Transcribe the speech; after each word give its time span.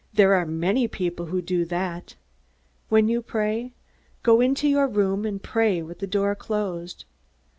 There 0.11 0.33
are 0.33 0.47
many 0.47 0.87
people 0.87 1.27
who 1.27 1.43
do 1.43 1.63
that. 1.65 2.15
When 2.89 3.07
you 3.07 3.21
pray, 3.21 3.71
go 4.23 4.41
into 4.41 4.67
your 4.67 4.85
own 4.85 4.93
room 4.93 5.25
and 5.27 5.39
pray 5.43 5.83
with 5.83 5.99
the 5.99 6.07
door 6.07 6.33
closed. 6.33 7.05